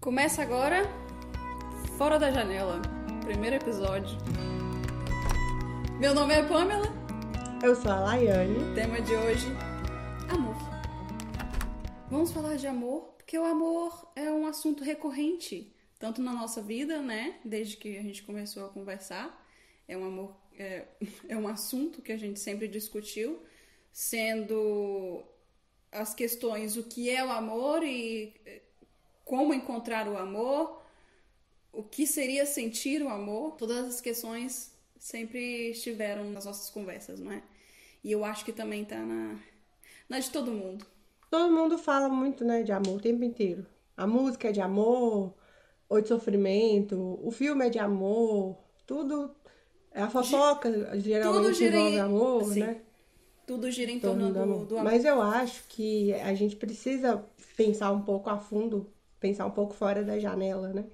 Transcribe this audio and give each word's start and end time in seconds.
Começa 0.00 0.40
agora 0.40 0.84
Fora 1.98 2.18
da 2.18 2.30
Janela, 2.30 2.80
primeiro 3.20 3.56
episódio. 3.56 4.16
Meu 6.00 6.14
nome 6.14 6.32
é 6.32 6.42
Pamela. 6.42 6.86
Eu 7.62 7.76
sou 7.76 7.90
a 7.90 8.00
Laiane. 8.00 8.74
Tema 8.74 9.02
de 9.02 9.12
hoje: 9.12 9.44
amor. 10.30 10.56
Vamos 12.08 12.32
falar 12.32 12.56
de 12.56 12.66
amor, 12.66 13.12
porque 13.18 13.38
o 13.38 13.44
amor 13.44 14.10
é 14.16 14.32
um 14.32 14.46
assunto 14.46 14.82
recorrente, 14.82 15.70
tanto 15.98 16.22
na 16.22 16.32
nossa 16.32 16.62
vida, 16.62 17.02
né? 17.02 17.38
Desde 17.44 17.76
que 17.76 17.98
a 17.98 18.02
gente 18.02 18.22
começou 18.22 18.64
a 18.64 18.70
conversar. 18.70 19.46
É 19.86 19.98
um 19.98 20.06
amor, 20.06 20.34
é, 20.58 20.86
é 21.28 21.36
um 21.36 21.46
assunto 21.46 22.00
que 22.00 22.10
a 22.10 22.16
gente 22.16 22.40
sempre 22.40 22.68
discutiu, 22.68 23.42
sendo 23.92 25.22
as 25.92 26.14
questões 26.14 26.78
o 26.78 26.84
que 26.84 27.10
é 27.10 27.22
o 27.22 27.30
amor 27.30 27.82
e 27.82 28.32
como 29.30 29.54
encontrar 29.54 30.08
o 30.08 30.18
amor, 30.18 30.82
o 31.72 31.84
que 31.84 32.04
seria 32.04 32.44
sentir 32.44 33.00
o 33.00 33.08
amor, 33.08 33.52
todas 33.52 33.86
as 33.86 34.00
questões 34.00 34.74
sempre 34.98 35.70
estiveram 35.70 36.28
nas 36.32 36.46
nossas 36.46 36.68
conversas, 36.68 37.20
não 37.20 37.30
é? 37.30 37.40
E 38.02 38.10
eu 38.10 38.24
acho 38.24 38.44
que 38.44 38.52
também 38.52 38.84
tá 38.84 38.98
na, 38.98 39.38
na 40.08 40.18
de 40.18 40.30
todo 40.30 40.50
mundo. 40.50 40.84
Todo 41.30 41.54
mundo 41.54 41.78
fala 41.78 42.08
muito, 42.08 42.44
né, 42.44 42.64
de 42.64 42.72
amor 42.72 42.96
o 42.96 43.00
tempo 43.00 43.22
inteiro. 43.22 43.64
A 43.96 44.04
música 44.04 44.48
é 44.48 44.52
de 44.52 44.60
amor, 44.60 45.32
ou 45.88 46.00
de 46.00 46.08
sofrimento, 46.08 47.20
o 47.22 47.30
filme 47.30 47.64
é 47.64 47.70
de 47.70 47.78
amor, 47.78 48.58
tudo. 48.84 49.30
A 49.94 50.10
fofoca 50.10 50.98
geralmente 50.98 51.54
gira 51.54 51.76
em- 51.76 51.94
envolve 51.94 51.98
amor, 52.00 52.52
Sim. 52.52 52.60
né? 52.60 52.80
Tudo 53.46 53.70
gira 53.70 53.92
em 53.92 53.96
Em 53.96 54.00
torno 54.00 54.32
torno 54.32 54.58
do 54.58 54.66
do 54.66 54.74
amor. 54.78 54.84
Mas 54.90 55.04
eu 55.04 55.22
acho 55.22 55.68
que 55.68 56.12
a 56.14 56.34
gente 56.34 56.56
precisa 56.56 57.24
pensar 57.56 57.92
um 57.92 58.02
pouco 58.02 58.28
a 58.28 58.38
fundo, 58.38 58.92
pensar 59.20 59.46
um 59.46 59.50
pouco 59.50 59.74
fora 59.74 60.04
da 60.04 60.18
janela, 60.18 60.72
né? 60.72 60.86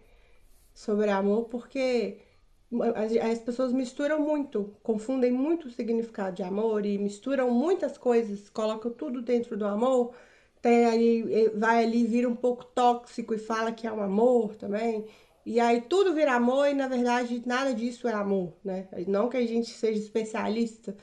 Sobre 0.75 1.11
amor, 1.11 1.47
porque 1.49 2.19
as, 2.95 3.17
as 3.17 3.39
pessoas 3.41 3.73
misturam 3.73 4.21
muito, 4.21 4.77
confundem 4.83 5.31
muito 5.33 5.69
o 5.69 5.71
significado 5.71 6.37
de 6.37 6.43
amor 6.43 6.85
e 6.85 6.99
misturam 6.99 7.51
muitas 7.51 7.97
coisas, 7.99 8.49
colocam 8.51 8.91
tudo 8.93 9.23
dentro 9.23 9.57
do 9.57 9.65
amor. 9.67 10.15
Tem 10.61 10.85
aí, 10.87 11.49
vai 11.55 11.85
ali, 11.85 12.07
vira 12.07 12.29
um 12.29 12.37
pouco 12.37 12.65
tóxico 12.65 13.35
e 13.35 13.39
fala 13.39 13.73
que 13.73 13.87
é 13.87 13.93
um 13.93 14.03
amor 14.03 14.57
também. 14.57 15.07
E 15.45 15.61
aí 15.61 15.81
tudo 15.83 16.13
vira 16.15 16.35
amor 16.35 16.69
e 16.69 16.75
na 16.75 16.89
verdade 16.89 17.43
nada 17.47 17.73
disso 17.75 18.09
é 18.09 18.13
amor, 18.13 18.55
né? 18.65 18.89
Não 19.07 19.29
que 19.29 19.37
a 19.37 19.47
gente 19.47 19.71
seja 19.71 20.01
especialista, 20.01 20.97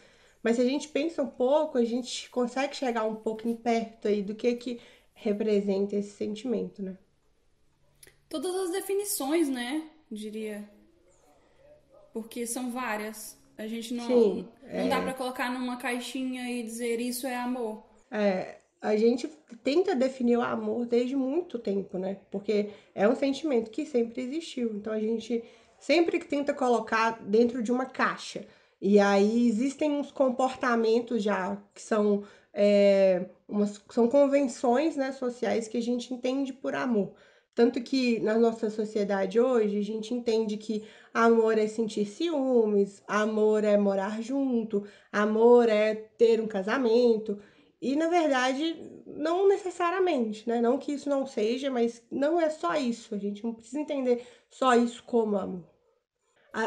mas 0.44 0.58
se 0.58 0.62
a 0.62 0.66
gente 0.66 0.90
pensa 0.90 1.24
um 1.24 1.30
pouco, 1.30 1.78
a 1.78 1.86
gente 1.86 2.30
consegue 2.30 2.76
chegar 2.76 3.06
um 3.06 3.16
pouquinho 3.16 3.56
perto 3.58 4.08
aí 4.08 4.22
do 4.22 4.36
que 4.36 4.56
que 4.56 4.82
representa 5.14 5.96
esse 5.96 6.12
sentimento, 6.12 6.84
né? 6.84 6.98
Todas 8.34 8.56
as 8.56 8.72
definições, 8.72 9.48
né? 9.48 9.84
Diria. 10.12 10.68
Porque 12.12 12.48
são 12.48 12.72
várias. 12.72 13.38
A 13.56 13.68
gente 13.68 13.94
não, 13.94 14.08
Sim, 14.08 14.48
não 14.74 14.90
dá 14.90 15.00
pra 15.00 15.14
colocar 15.14 15.52
numa 15.52 15.78
caixinha 15.78 16.50
e 16.50 16.64
dizer 16.64 17.00
isso 17.00 17.28
é 17.28 17.36
amor. 17.36 17.84
É, 18.10 18.58
a 18.82 18.96
gente 18.96 19.28
tenta 19.64 19.96
definir 19.96 20.38
o 20.38 20.42
amor 20.42 20.88
desde 20.88 21.16
muito 21.16 21.60
tempo, 21.60 22.00
né? 22.00 22.18
Porque 22.32 22.72
é 22.96 23.08
um 23.08 23.16
sentimento 23.16 23.70
que 23.70 23.86
sempre 23.86 24.24
existiu. 24.24 24.78
Então 24.78 24.92
a 24.92 25.00
gente 25.00 25.44
sempre 25.78 26.18
tenta 26.18 26.56
colocar 26.56 27.22
dentro 27.22 27.62
de 27.62 27.72
uma 27.72 27.86
caixa. 27.86 28.48
E 28.82 29.00
aí 29.00 29.48
existem 29.48 29.92
uns 29.92 30.12
comportamentos 30.12 31.22
já 31.22 31.56
que 31.72 31.84
são, 31.84 32.24
é, 32.52 33.28
umas, 33.48 33.80
são 33.92 34.08
convenções 34.10 34.96
né, 34.96 35.12
sociais 35.12 35.68
que 35.68 35.78
a 35.78 35.82
gente 35.84 36.12
entende 36.12 36.52
por 36.52 36.74
amor. 36.74 37.14
Tanto 37.56 37.82
que 37.82 38.20
na 38.20 38.38
nossa 38.38 38.70
sociedade 38.70 39.40
hoje, 39.40 39.78
a 39.78 39.84
gente 39.84 40.14
entende 40.14 40.58
que 40.58 40.84
amor 41.14 41.58
é 41.58 41.68
sentir 41.68 42.06
ciúmes, 42.06 43.04
amor 43.08 43.64
é 43.64 43.78
morar 43.78 44.22
junto, 44.22 44.84
amor 45.12 45.70
é 45.70 45.94
ter 45.94 46.42
um 46.42 46.48
casamento. 46.48 47.40
E 47.80 47.96
na 47.96 48.08
verdade, 48.08 48.76
não 49.06 49.48
necessariamente, 49.48 50.48
né? 50.50 50.62
Não 50.62 50.80
que 50.80 50.94
isso 50.94 51.10
não 51.10 51.28
seja, 51.28 51.70
mas 51.70 52.02
não 52.10 52.40
é 52.42 52.50
só 52.50 52.76
isso. 52.76 53.14
A 53.14 53.18
gente 53.20 53.44
não 53.44 53.54
precisa 53.54 53.80
entender 53.80 54.26
só 54.50 54.74
isso 54.76 55.04
como 55.04 55.38
amor. 55.38 55.70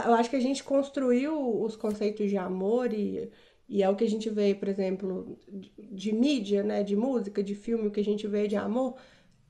Eu 0.04 0.14
acho 0.14 0.30
que 0.30 0.36
a 0.36 0.40
gente 0.40 0.62
construiu 0.64 1.62
os 1.62 1.76
conceitos 1.76 2.28
de 2.28 2.36
amor 2.36 2.92
e, 2.92 3.30
e 3.68 3.82
é 3.82 3.88
o 3.88 3.96
que 3.96 4.04
a 4.04 4.08
gente 4.08 4.28
vê, 4.30 4.54
por 4.54 4.68
exemplo, 4.68 5.38
de, 5.48 5.72
de 5.76 6.12
mídia, 6.12 6.62
né? 6.62 6.82
De 6.82 6.94
música, 6.94 7.42
de 7.42 7.54
filme, 7.54 7.88
o 7.88 7.90
que 7.90 8.00
a 8.00 8.04
gente 8.04 8.26
vê 8.26 8.46
de 8.46 8.56
amor 8.56 8.96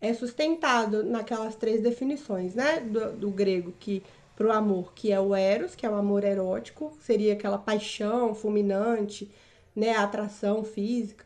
é 0.01 0.13
sustentado 0.15 1.03
naquelas 1.05 1.57
três 1.57 1.83
definições, 1.83 2.55
né? 2.55 2.81
Do, 2.81 3.17
do 3.17 3.31
grego, 3.31 3.73
que 3.79 4.03
pro 4.35 4.53
amor, 4.53 4.93
que 4.95 5.11
é 5.13 5.21
o 5.21 5.35
eros, 5.35 5.75
que 5.75 5.87
é 5.87 5.91
o 5.91 5.95
amor 5.95 6.25
erótico, 6.25 6.97
seria 7.01 7.33
aquela 7.35 7.59
paixão 7.59 8.35
fulminante, 8.35 9.31
né? 9.75 9.91
A 9.93 10.05
atração 10.05 10.65
física. 10.65 11.25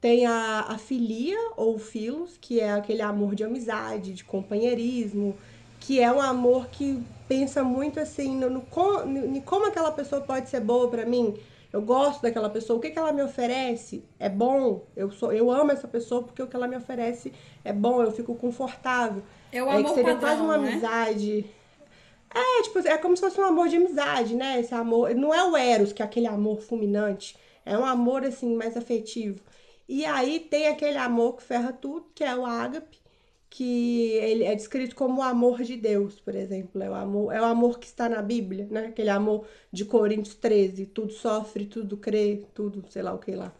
Tem 0.00 0.26
a, 0.26 0.60
a 0.62 0.78
filia 0.78 1.36
ou 1.56 1.76
filos, 1.78 2.36
que 2.38 2.60
é 2.60 2.70
aquele 2.72 3.02
amor 3.02 3.34
de 3.34 3.42
amizade, 3.44 4.14
de 4.14 4.24
companheirismo, 4.24 5.38
que 5.78 6.00
é 6.00 6.10
um 6.12 6.20
amor 6.20 6.68
que 6.70 7.04
pensa 7.26 7.64
muito 7.64 7.98
assim 7.98 8.36
no, 8.36 8.48
no, 8.48 8.60
no- 9.06 9.36
em 9.36 9.40
como 9.40 9.66
aquela 9.66 9.90
pessoa 9.92 10.20
pode 10.22 10.48
ser 10.48 10.60
boa 10.60 10.88
pra 10.90 11.04
mim. 11.04 11.36
Eu 11.72 11.82
gosto 11.82 12.22
daquela 12.22 12.48
pessoa, 12.50 12.78
o 12.78 12.80
que, 12.80 12.90
que 12.90 12.98
ela 12.98 13.12
me 13.12 13.22
oferece 13.22 14.04
é 14.18 14.28
bom. 14.28 14.86
Eu 14.96 15.10
sou, 15.10 15.32
eu 15.32 15.50
amo 15.50 15.70
essa 15.72 15.86
pessoa 15.88 16.22
porque 16.24 16.42
o 16.42 16.46
que 16.48 16.56
ela 16.56 16.68
me 16.68 16.76
oferece 16.76 17.32
é 17.64 17.72
bom, 17.72 18.02
eu 18.02 18.12
fico 18.12 18.34
confortável. 18.36 19.22
É 19.52 19.62
o 19.62 19.68
É 19.70 19.82
que 19.82 19.90
seria 19.90 20.16
padrão, 20.16 20.16
quase 20.16 20.40
uma 20.42 20.56
né? 20.56 20.68
amizade. 20.70 21.46
É, 22.34 22.62
tipo, 22.62 22.78
é 22.80 22.98
como 22.98 23.16
se 23.16 23.22
fosse 23.22 23.40
um 23.40 23.44
amor 23.44 23.68
de 23.68 23.76
amizade, 23.76 24.34
né? 24.34 24.60
Esse 24.60 24.74
amor. 24.74 25.14
Não 25.14 25.32
é 25.34 25.42
o 25.44 25.56
Eros, 25.56 25.92
que 25.92 26.02
é 26.02 26.04
aquele 26.04 26.26
amor 26.26 26.60
fulminante. 26.60 27.36
É 27.64 27.76
um 27.78 27.84
amor, 27.84 28.24
assim, 28.24 28.54
mais 28.54 28.76
afetivo. 28.76 29.40
E 29.88 30.04
aí 30.04 30.40
tem 30.40 30.68
aquele 30.68 30.98
amor 30.98 31.36
que 31.36 31.42
ferra 31.42 31.72
tudo, 31.72 32.06
que 32.14 32.22
é 32.24 32.34
o 32.36 32.44
ágape, 32.44 33.00
que 33.50 34.12
ele 34.12 34.44
é 34.44 34.54
descrito 34.54 34.94
como 34.94 35.20
o 35.20 35.22
amor 35.22 35.62
de 35.62 35.76
Deus, 35.76 36.20
por 36.20 36.34
exemplo. 36.34 36.82
É 36.82 36.90
o 36.90 36.94
amor, 36.94 37.32
é 37.32 37.40
o 37.40 37.44
amor 37.44 37.78
que 37.78 37.86
está 37.86 38.08
na 38.08 38.22
Bíblia, 38.22 38.66
né? 38.70 38.86
Aquele 38.88 39.10
amor 39.10 39.46
de 39.72 39.84
Coríntios 39.84 40.34
13, 40.36 40.86
tudo 40.86 41.12
sofre, 41.12 41.66
tudo 41.66 41.96
crê, 41.96 42.46
tudo, 42.54 42.84
sei 42.90 43.02
lá 43.02 43.12
o 43.14 43.18
que 43.18 43.32
lá. 43.34 43.54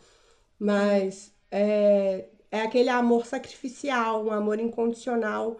Mas 0.58 1.32
é, 1.50 2.28
é 2.50 2.60
aquele 2.62 2.88
amor 2.88 3.26
sacrificial, 3.26 4.24
um 4.26 4.30
amor 4.32 4.58
incondicional, 4.60 5.58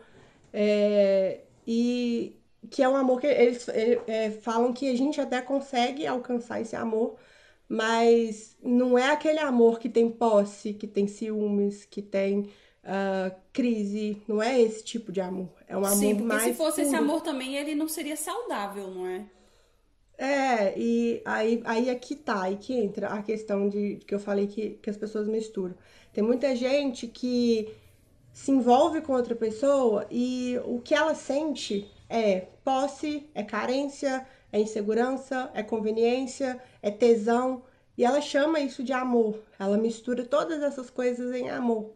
é, 0.52 1.44
e 1.66 2.36
que 2.70 2.82
é 2.82 2.88
um 2.88 2.96
amor 2.96 3.20
que 3.20 3.26
eles 3.26 3.68
ele- 3.68 4.00
é, 4.06 4.30
falam 4.30 4.72
que 4.72 4.88
a 4.90 4.96
gente 4.96 5.20
até 5.20 5.40
consegue 5.42 6.06
alcançar 6.06 6.60
esse 6.60 6.76
amor, 6.76 7.18
mas 7.68 8.56
não 8.62 8.98
é 8.98 9.10
aquele 9.10 9.38
amor 9.40 9.78
que 9.78 9.88
tem 9.88 10.10
posse, 10.10 10.74
que 10.74 10.86
tem 10.86 11.06
ciúmes, 11.06 11.84
que 11.84 12.02
tem 12.02 12.50
ah, 12.90 13.30
crise, 13.52 14.22
não 14.26 14.42
é 14.42 14.58
esse 14.58 14.82
tipo 14.82 15.12
de 15.12 15.20
amor. 15.20 15.50
É 15.66 15.76
um 15.76 15.84
amor 15.84 15.98
Sim, 15.98 16.14
porque 16.16 16.26
mais 16.26 16.42
se 16.42 16.54
fosse 16.54 16.80
esse 16.80 16.92
puro. 16.92 17.02
amor 17.02 17.20
também, 17.20 17.54
ele 17.56 17.74
não 17.74 17.86
seria 17.86 18.16
saudável, 18.16 18.88
não 18.90 19.06
é? 19.06 19.26
É, 20.16 20.78
e 20.78 21.20
aí, 21.22 21.60
aí 21.66 21.90
aqui 21.90 22.16
tá, 22.16 22.44
aí 22.44 22.56
que 22.56 22.72
entra 22.72 23.08
a 23.08 23.22
questão 23.22 23.68
de 23.68 23.96
que 24.06 24.14
eu 24.14 24.18
falei 24.18 24.46
que, 24.46 24.70
que 24.82 24.88
as 24.88 24.96
pessoas 24.96 25.28
misturam. 25.28 25.74
Tem 26.14 26.24
muita 26.24 26.56
gente 26.56 27.06
que 27.06 27.68
se 28.32 28.50
envolve 28.50 29.02
com 29.02 29.12
outra 29.12 29.36
pessoa 29.36 30.06
e 30.10 30.58
o 30.64 30.80
que 30.80 30.94
ela 30.94 31.14
sente 31.14 31.86
é 32.08 32.46
posse, 32.64 33.28
é 33.34 33.42
carência, 33.42 34.26
é 34.50 34.58
insegurança, 34.58 35.50
é 35.52 35.62
conveniência, 35.62 36.58
é 36.80 36.90
tesão, 36.90 37.62
e 37.98 38.04
ela 38.04 38.22
chama 38.22 38.60
isso 38.60 38.82
de 38.82 38.94
amor. 38.94 39.38
Ela 39.58 39.76
mistura 39.76 40.24
todas 40.24 40.62
essas 40.62 40.88
coisas 40.88 41.34
em 41.34 41.50
amor. 41.50 41.92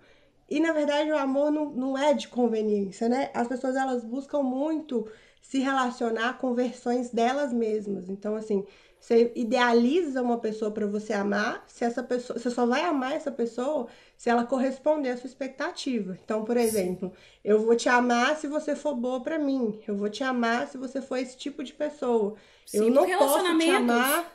E 0.53 0.61
na 0.61 0.73
verdade 0.73 1.11
o 1.11 1.17
amor 1.17 1.51
não, 1.51 1.71
não 1.71 1.99
é 1.99 2.13
de 2.13 2.29
conveniência, 2.29 3.09
né? 3.09 3.31
As 3.33 3.49
pessoas 3.49 3.75
elas 3.75 4.05
buscam 4.05 4.43
muito 4.43 5.09
se 5.41 5.59
relacionar 5.59 6.39
com 6.39 6.55
versões 6.55 7.11
delas 7.11 7.53
mesmas. 7.53 8.09
Então, 8.09 8.37
assim, 8.37 8.65
você 9.01 9.33
idealiza 9.35 10.23
uma 10.23 10.39
pessoa 10.39 10.71
para 10.71 10.87
você 10.87 11.13
amar, 11.13 11.65
se 11.67 11.85
essa 11.85 12.03
pessoa, 12.03 12.39
você 12.39 12.51
só 12.51 12.65
vai 12.65 12.83
amar 12.83 13.13
essa 13.13 13.33
pessoa 13.33 13.89
se 14.17 14.31
ela 14.31 14.45
corresponder 14.47 15.11
à 15.11 15.17
sua 15.17 15.27
expectativa. 15.27 16.17
Então, 16.25 16.45
por 16.45 16.57
exemplo, 16.57 17.13
eu 17.43 17.59
vou 17.61 17.75
te 17.75 17.89
amar 17.89 18.37
se 18.37 18.47
você 18.47 18.77
for 18.77 18.95
boa 18.95 19.21
para 19.21 19.39
mim. 19.39 19.81
Eu 19.89 19.97
vou 19.97 20.09
te 20.09 20.23
amar 20.23 20.69
se 20.69 20.79
você 20.79 21.03
for 21.03 21.17
esse 21.17 21.37
tipo 21.37 21.65
de 21.65 21.73
pessoa. 21.73 22.37
eu 22.73 22.85
Sim, 22.85 22.91
não 22.91 23.05
porque 23.05 23.17
posso 23.17 23.59
te 23.59 23.71
amar. 23.71 24.33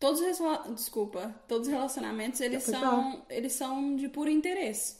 Todos 0.00 0.20
os 0.20 0.74
desculpa, 0.74 1.34
todos 1.48 1.66
os 1.66 1.72
relacionamentos 1.74 2.40
eles 2.40 2.62
são 2.62 3.26
eles 3.28 3.52
são 3.52 3.96
de 3.96 4.08
puro 4.08 4.30
interesse. 4.30 4.97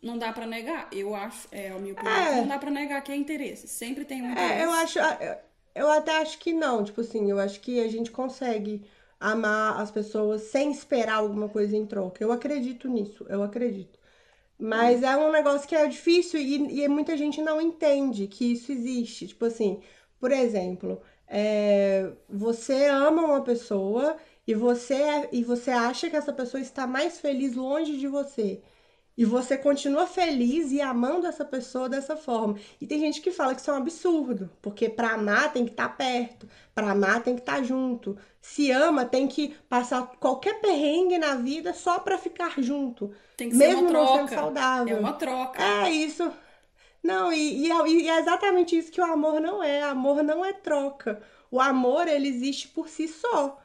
Não 0.00 0.16
dá 0.16 0.32
pra 0.32 0.46
negar, 0.46 0.88
eu 0.92 1.14
acho, 1.14 1.48
é 1.50 1.70
a 1.70 1.78
minha 1.78 1.92
opinião, 1.92 2.14
É. 2.14 2.36
não 2.36 2.46
dá 2.46 2.58
pra 2.58 2.70
negar 2.70 3.02
que 3.02 3.10
é 3.10 3.16
interesse, 3.16 3.66
sempre 3.66 4.04
tem 4.04 4.22
um 4.22 4.30
interesse. 4.30 4.52
É, 4.52 4.64
eu 4.64 4.70
acho, 4.70 4.98
eu 5.74 5.90
até 5.90 6.18
acho 6.18 6.38
que 6.38 6.52
não, 6.52 6.84
tipo 6.84 7.00
assim, 7.00 7.30
eu 7.30 7.38
acho 7.38 7.60
que 7.60 7.80
a 7.80 7.88
gente 7.88 8.10
consegue 8.10 8.84
amar 9.18 9.80
as 9.80 9.90
pessoas 9.90 10.42
sem 10.42 10.70
esperar 10.70 11.16
alguma 11.16 11.48
coisa 11.48 11.76
em 11.76 11.84
troca. 11.84 12.22
Eu 12.22 12.30
acredito 12.30 12.88
nisso, 12.88 13.26
eu 13.28 13.42
acredito. 13.42 13.98
Mas 14.58 15.02
é 15.02 15.16
um 15.16 15.30
negócio 15.30 15.68
que 15.68 15.74
é 15.74 15.86
difícil 15.86 16.40
e, 16.40 16.82
e 16.82 16.88
muita 16.88 17.16
gente 17.16 17.40
não 17.40 17.60
entende 17.60 18.26
que 18.26 18.52
isso 18.52 18.72
existe. 18.72 19.28
Tipo 19.28 19.44
assim, 19.46 19.80
por 20.18 20.32
exemplo, 20.32 21.00
é, 21.26 22.10
você 22.28 22.86
ama 22.86 23.22
uma 23.22 23.40
pessoa 23.42 24.16
e 24.46 24.54
você, 24.54 24.94
é, 24.94 25.28
e 25.32 25.44
você 25.44 25.70
acha 25.70 26.10
que 26.10 26.16
essa 26.16 26.32
pessoa 26.32 26.60
está 26.60 26.86
mais 26.86 27.20
feliz 27.20 27.54
longe 27.54 27.96
de 27.98 28.08
você. 28.08 28.60
E 29.18 29.24
você 29.24 29.58
continua 29.58 30.06
feliz 30.06 30.70
e 30.70 30.80
amando 30.80 31.26
essa 31.26 31.44
pessoa 31.44 31.88
dessa 31.88 32.16
forma. 32.16 32.56
E 32.80 32.86
tem 32.86 33.00
gente 33.00 33.20
que 33.20 33.32
fala 33.32 33.52
que 33.52 33.60
isso 33.60 33.68
é 33.68 33.74
um 33.74 33.78
absurdo, 33.78 34.48
porque 34.62 34.88
para 34.88 35.14
amar 35.14 35.52
tem 35.52 35.64
que 35.64 35.72
estar 35.72 35.88
tá 35.88 35.94
perto, 35.96 36.48
para 36.72 36.92
amar 36.92 37.20
tem 37.24 37.34
que 37.34 37.40
estar 37.40 37.56
tá 37.56 37.62
junto. 37.64 38.16
Se 38.40 38.70
ama, 38.70 39.04
tem 39.04 39.26
que 39.26 39.56
passar 39.68 40.06
qualquer 40.20 40.60
perrengue 40.60 41.18
na 41.18 41.34
vida 41.34 41.74
só 41.74 41.98
para 41.98 42.16
ficar 42.16 42.62
junto. 42.62 43.10
Tem 43.36 43.50
que 43.50 43.56
mesmo 43.56 43.74
ser 43.74 43.82
uma 43.82 43.90
troca. 43.90 44.06
não 44.06 44.28
sendo 44.28 44.38
saudável. 44.38 44.96
É 44.96 45.00
uma 45.00 45.12
troca. 45.14 45.64
É 45.64 45.90
isso. 45.90 46.32
Não, 47.02 47.32
e, 47.32 47.66
e, 47.66 47.72
é, 47.72 47.88
e 47.88 48.08
é 48.08 48.20
exatamente 48.20 48.78
isso 48.78 48.92
que 48.92 49.00
o 49.00 49.04
amor 49.04 49.40
não 49.40 49.60
é. 49.60 49.82
Amor 49.82 50.22
não 50.22 50.44
é 50.44 50.52
troca. 50.52 51.20
O 51.50 51.60
amor, 51.60 52.06
ele 52.06 52.28
existe 52.28 52.68
por 52.68 52.88
si 52.88 53.08
só. 53.08 53.58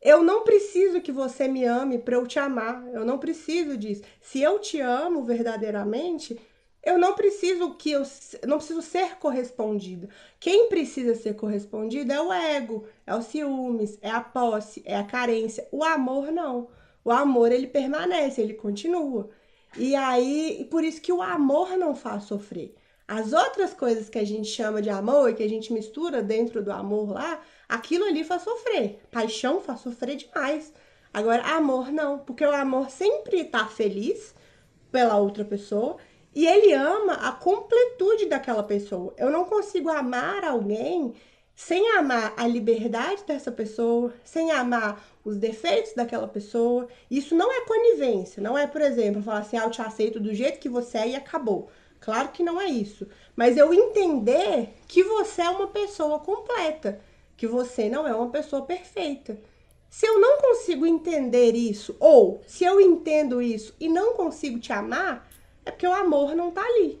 Eu 0.00 0.22
não 0.22 0.42
preciso 0.42 1.00
que 1.00 1.12
você 1.12 1.46
me 1.46 1.64
ame 1.64 1.98
para 1.98 2.16
eu 2.16 2.26
te 2.26 2.38
amar. 2.38 2.86
Eu 2.92 3.04
não 3.04 3.18
preciso 3.18 3.76
disso. 3.76 4.02
Se 4.20 4.40
eu 4.40 4.58
te 4.58 4.80
amo 4.80 5.24
verdadeiramente, 5.24 6.40
eu 6.82 6.96
não 6.96 7.14
preciso 7.14 7.74
que 7.74 7.90
eu 7.92 8.02
não 8.46 8.56
preciso 8.56 8.80
ser 8.80 9.16
correspondido. 9.18 10.08
Quem 10.38 10.68
precisa 10.68 11.14
ser 11.14 11.34
correspondido 11.34 12.12
é 12.12 12.20
o 12.20 12.32
ego, 12.32 12.86
é 13.06 13.14
o 13.14 13.20
ciúmes, 13.20 13.98
é 14.00 14.10
a 14.10 14.20
posse, 14.20 14.82
é 14.86 14.96
a 14.96 15.04
carência. 15.04 15.68
O 15.70 15.84
amor 15.84 16.32
não. 16.32 16.68
O 17.04 17.10
amor 17.10 17.52
ele 17.52 17.66
permanece, 17.66 18.40
ele 18.40 18.54
continua. 18.54 19.28
E 19.76 19.94
aí, 19.94 20.66
por 20.70 20.82
isso 20.82 21.00
que 21.00 21.12
o 21.12 21.22
amor 21.22 21.76
não 21.76 21.94
faz 21.94 22.24
sofrer. 22.24 22.74
As 23.06 23.32
outras 23.32 23.74
coisas 23.74 24.08
que 24.08 24.18
a 24.18 24.24
gente 24.24 24.48
chama 24.48 24.80
de 24.80 24.88
amor 24.88 25.30
e 25.30 25.34
que 25.34 25.42
a 25.42 25.48
gente 25.48 25.72
mistura 25.72 26.22
dentro 26.22 26.62
do 26.62 26.72
amor 26.72 27.10
lá, 27.10 27.42
aquilo 27.70 28.04
ali 28.04 28.24
faz 28.24 28.42
sofrer. 28.42 29.00
Paixão 29.10 29.60
faz 29.60 29.80
sofrer 29.80 30.16
demais. 30.16 30.72
Agora, 31.12 31.42
amor 31.56 31.90
não, 31.90 32.18
porque 32.18 32.44
o 32.44 32.54
amor 32.54 32.90
sempre 32.90 33.44
tá 33.44 33.66
feliz 33.66 34.34
pela 34.92 35.16
outra 35.16 35.44
pessoa 35.44 35.96
e 36.34 36.46
ele 36.46 36.72
ama 36.72 37.14
a 37.14 37.32
completude 37.32 38.26
daquela 38.26 38.62
pessoa. 38.62 39.14
Eu 39.16 39.30
não 39.30 39.44
consigo 39.44 39.88
amar 39.90 40.44
alguém 40.44 41.14
sem 41.54 41.96
amar 41.96 42.32
a 42.36 42.46
liberdade 42.46 43.24
dessa 43.24 43.52
pessoa, 43.52 44.14
sem 44.24 44.50
amar 44.50 45.04
os 45.24 45.36
defeitos 45.36 45.92
daquela 45.94 46.26
pessoa. 46.26 46.88
Isso 47.10 47.34
não 47.34 47.52
é 47.52 47.66
conivência, 47.66 48.42
não 48.42 48.56
é, 48.56 48.66
por 48.66 48.80
exemplo, 48.80 49.22
falar 49.22 49.40
assim, 49.40 49.58
ah, 49.58 49.64
eu 49.64 49.70
te 49.70 49.82
aceito 49.82 50.18
do 50.18 50.32
jeito 50.32 50.58
que 50.58 50.68
você 50.68 50.98
é 50.98 51.08
e 51.08 51.16
acabou. 51.16 51.68
Claro 52.00 52.28
que 52.28 52.42
não 52.42 52.58
é 52.58 52.66
isso. 52.66 53.06
Mas 53.36 53.56
eu 53.56 53.74
entender 53.74 54.70
que 54.88 55.02
você 55.02 55.42
é 55.42 55.50
uma 55.50 55.66
pessoa 55.66 56.18
completa, 56.20 56.98
que 57.40 57.46
você 57.46 57.88
não 57.88 58.06
é 58.06 58.14
uma 58.14 58.28
pessoa 58.28 58.66
perfeita. 58.66 59.40
Se 59.88 60.06
eu 60.06 60.20
não 60.20 60.42
consigo 60.42 60.84
entender 60.84 61.52
isso, 61.52 61.96
ou 61.98 62.42
se 62.46 62.64
eu 62.64 62.78
entendo 62.78 63.40
isso 63.40 63.74
e 63.80 63.88
não 63.88 64.12
consigo 64.12 64.58
te 64.58 64.74
amar, 64.74 65.26
é 65.64 65.70
porque 65.70 65.86
o 65.86 65.94
amor 65.94 66.36
não 66.36 66.50
tá 66.50 66.60
ali. 66.60 67.00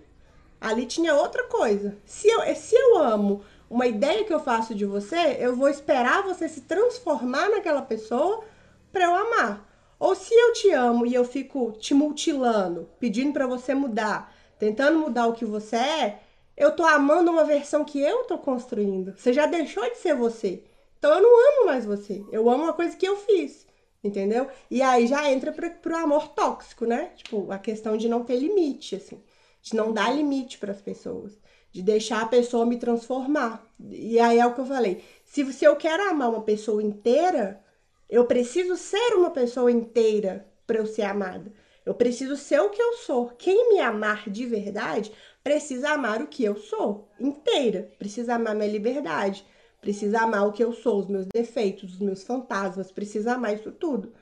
Ali 0.58 0.86
tinha 0.86 1.14
outra 1.14 1.42
coisa. 1.42 1.94
Se 2.06 2.26
eu, 2.26 2.40
se 2.56 2.74
eu 2.74 2.96
amo 2.96 3.44
uma 3.68 3.86
ideia 3.86 4.24
que 4.24 4.32
eu 4.32 4.40
faço 4.40 4.74
de 4.74 4.86
você, 4.86 5.36
eu 5.38 5.54
vou 5.54 5.68
esperar 5.68 6.22
você 6.22 6.48
se 6.48 6.62
transformar 6.62 7.50
naquela 7.50 7.82
pessoa 7.82 8.42
para 8.90 9.04
eu 9.04 9.14
amar. 9.14 9.70
Ou 9.98 10.14
se 10.14 10.32
eu 10.32 10.54
te 10.54 10.70
amo 10.70 11.04
e 11.04 11.14
eu 11.14 11.24
fico 11.26 11.72
te 11.72 11.92
mutilando, 11.92 12.88
pedindo 12.98 13.34
para 13.34 13.46
você 13.46 13.74
mudar, 13.74 14.34
tentando 14.58 15.00
mudar 15.00 15.26
o 15.26 15.34
que 15.34 15.44
você 15.44 15.76
é, 15.76 16.20
eu 16.60 16.70
tô 16.72 16.84
amando 16.84 17.30
uma 17.30 17.42
versão 17.42 17.86
que 17.86 17.98
eu 17.98 18.24
tô 18.24 18.36
construindo. 18.36 19.16
Você 19.16 19.32
já 19.32 19.46
deixou 19.46 19.82
de 19.88 19.96
ser 19.96 20.14
você. 20.14 20.62
Então 20.98 21.10
eu 21.14 21.22
não 21.22 21.48
amo 21.48 21.66
mais 21.66 21.86
você. 21.86 22.22
Eu 22.30 22.50
amo 22.50 22.64
uma 22.64 22.74
coisa 22.74 22.94
que 22.94 23.08
eu 23.08 23.16
fiz. 23.16 23.66
Entendeu? 24.04 24.46
E 24.70 24.82
aí 24.82 25.06
já 25.06 25.32
entra 25.32 25.52
pro, 25.52 25.70
pro 25.70 25.96
amor 25.96 26.28
tóxico, 26.28 26.84
né? 26.84 27.12
Tipo, 27.16 27.50
a 27.50 27.58
questão 27.58 27.96
de 27.96 28.10
não 28.10 28.24
ter 28.24 28.36
limite, 28.36 28.94
assim. 28.94 29.22
De 29.62 29.74
não 29.74 29.90
dar 29.90 30.14
limite 30.14 30.58
para 30.58 30.72
as 30.72 30.82
pessoas. 30.82 31.40
De 31.72 31.82
deixar 31.82 32.20
a 32.20 32.26
pessoa 32.26 32.66
me 32.66 32.76
transformar. 32.76 33.66
E 33.88 34.20
aí 34.20 34.38
é 34.38 34.46
o 34.46 34.52
que 34.52 34.60
eu 34.60 34.66
falei. 34.66 35.02
Se, 35.24 35.50
se 35.54 35.64
eu 35.64 35.76
quero 35.76 36.10
amar 36.10 36.28
uma 36.28 36.42
pessoa 36.42 36.82
inteira, 36.82 37.64
eu 38.06 38.26
preciso 38.26 38.76
ser 38.76 39.14
uma 39.14 39.30
pessoa 39.30 39.72
inteira 39.72 40.46
para 40.66 40.76
eu 40.76 40.84
ser 40.84 41.04
amada. 41.04 41.50
Eu 41.86 41.94
preciso 41.94 42.36
ser 42.36 42.60
o 42.60 42.68
que 42.68 42.80
eu 42.80 42.92
sou. 42.98 43.30
Quem 43.30 43.70
me 43.70 43.80
amar 43.80 44.28
de 44.28 44.44
verdade 44.44 45.10
precisa 45.42 45.90
amar 45.90 46.22
o 46.22 46.26
que 46.26 46.44
eu 46.44 46.56
sou, 46.56 47.08
inteira. 47.18 47.90
Precisa 47.98 48.34
amar 48.34 48.54
minha 48.54 48.70
liberdade. 48.70 49.44
Precisa 49.80 50.20
amar 50.20 50.46
o 50.46 50.52
que 50.52 50.62
eu 50.62 50.72
sou, 50.72 51.00
os 51.00 51.06
meus 51.06 51.26
defeitos, 51.26 51.94
os 51.94 52.00
meus 52.00 52.22
fantasmas. 52.22 52.92
Precisa 52.92 53.34
amar 53.34 53.54
isso 53.54 53.72
tudo. 53.72 54.12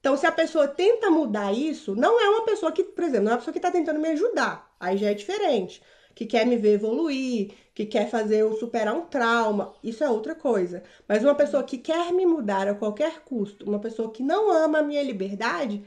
Então, 0.00 0.16
se 0.16 0.26
a 0.26 0.32
pessoa 0.32 0.66
tenta 0.66 1.10
mudar 1.10 1.52
isso, 1.52 1.94
não 1.94 2.18
é 2.18 2.28
uma 2.30 2.44
pessoa 2.44 2.72
que, 2.72 2.82
por 2.82 3.04
exemplo, 3.04 3.24
não 3.24 3.32
é 3.32 3.34
uma 3.34 3.38
pessoa 3.38 3.52
que 3.52 3.58
está 3.58 3.70
tentando 3.70 4.00
me 4.00 4.08
ajudar. 4.08 4.74
Aí 4.80 4.96
já 4.96 5.10
é 5.10 5.14
diferente. 5.14 5.82
Que 6.14 6.26
quer 6.26 6.46
me 6.46 6.56
ver 6.56 6.74
evoluir, 6.74 7.52
que 7.74 7.84
quer 7.86 8.08
fazer 8.08 8.38
eu 8.38 8.54
superar 8.54 8.94
um 8.94 9.02
trauma. 9.02 9.74
Isso 9.82 10.02
é 10.02 10.08
outra 10.08 10.34
coisa. 10.34 10.82
Mas 11.06 11.22
uma 11.22 11.34
pessoa 11.34 11.62
que 11.62 11.76
quer 11.78 12.12
me 12.12 12.24
mudar 12.24 12.66
a 12.68 12.74
qualquer 12.74 13.20
custo, 13.24 13.68
uma 13.68 13.78
pessoa 13.78 14.10
que 14.10 14.22
não 14.22 14.50
ama 14.50 14.78
a 14.78 14.82
minha 14.82 15.02
liberdade, 15.02 15.84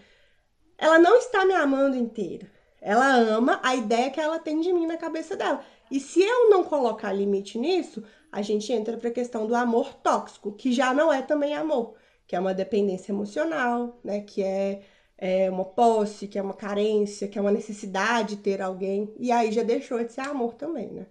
ela 0.78 1.00
não 1.00 1.18
está 1.18 1.46
me 1.46 1.54
amando 1.54 1.96
inteira. 1.96 2.53
Ela 2.84 3.16
ama 3.16 3.62
a 3.64 3.76
ideia 3.76 4.12
que 4.12 4.20
ela 4.20 4.38
tem 4.38 4.60
de 4.60 4.74
mim 4.74 4.86
na 4.86 4.98
cabeça 4.98 5.38
dela. 5.38 5.64
E 5.90 6.00
se 6.00 6.22
eu 6.22 6.50
não 6.50 6.66
colocar 6.66 7.14
limite 7.14 7.58
nisso, 7.58 8.04
a 8.32 8.42
gente 8.42 8.72
entra 8.74 8.98
para 8.98 9.10
a 9.10 9.14
questão 9.14 9.48
do 9.48 9.56
amor 9.56 9.94
tóxico, 9.96 10.52
que 10.52 10.74
já 10.74 10.94
não 10.94 11.12
é 11.12 11.22
também 11.22 11.54
amor, 11.56 11.96
que 12.28 12.36
é 12.36 12.40
uma 12.40 12.54
dependência 12.54 13.12
emocional, 13.14 14.00
né? 14.04 14.22
Que 14.22 14.44
é, 14.44 14.82
é 15.18 15.50
uma 15.50 15.64
posse, 15.64 16.28
que 16.28 16.38
é 16.38 16.42
uma 16.42 16.54
carência, 16.54 17.28
que 17.28 17.38
é 17.40 17.42
uma 17.42 17.52
necessidade 17.52 18.36
de 18.36 18.42
ter 18.42 18.62
alguém. 18.62 19.14
E 19.18 19.32
aí 19.32 19.52
já 19.52 19.64
deixou 19.64 20.04
de 20.04 20.12
ser 20.12 20.22
amor 20.22 20.56
também, 20.56 20.88
né? 20.92 21.06